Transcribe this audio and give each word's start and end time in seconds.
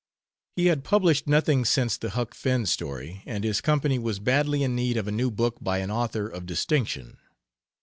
He 0.55 0.65
had 0.65 0.83
published 0.83 1.27
nothing 1.27 1.63
since 1.63 1.95
the 1.95 2.09
Huck 2.09 2.33
Finn 2.33 2.65
story, 2.65 3.21
and 3.27 3.43
his 3.43 3.61
company 3.61 3.99
was 3.99 4.17
badly 4.17 4.63
in 4.63 4.75
need 4.75 4.97
of 4.97 5.07
a 5.07 5.11
new 5.11 5.29
book 5.29 5.57
by 5.61 5.77
an 5.77 5.91
author 5.91 6.27
of 6.27 6.47
distinction. 6.47 7.19